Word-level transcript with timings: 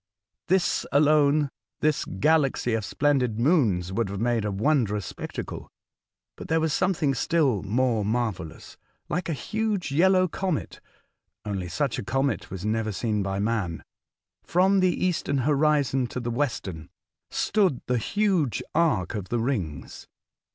This 0.47 0.83
alone— 0.91 1.51
this 1.81 2.05
galaxy 2.05 2.73
of 2.73 2.83
splendid 2.83 3.37
moons— 3.37 3.93
would 3.93 4.09
have 4.09 4.19
made 4.19 4.45
a 4.45 4.51
wondrous 4.51 5.05
spec 5.05 5.33
tacle. 5.33 5.67
But 6.35 6.47
there 6.47 6.59
was 6.59 6.73
something 6.73 7.13
still 7.13 7.61
more 7.61 8.03
marvellous. 8.03 8.77
Like 9.09 9.29
a 9.29 9.33
huge 9.33 9.91
yellow 9.91 10.27
comet 10.27 10.79
(only 11.45 11.67
such 11.67 11.99
a 11.99 12.03
comet 12.03 12.49
was 12.49 12.65
never 12.65 12.91
seen 12.91 13.21
by 13.21 13.37
man), 13.37 13.83
from 14.43 14.79
the 14.79 15.05
eastern 15.05 15.37
horizon 15.37 16.07
to 16.07 16.19
the 16.19 16.31
western, 16.31 16.89
stood 17.29 17.79
the 17.85 17.99
huge 17.99 18.63
arc 18.73 19.13
of 19.13 19.29
the 19.29 19.37
rino^s. 19.37 20.07